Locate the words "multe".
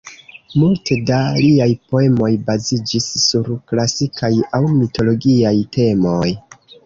0.59-0.95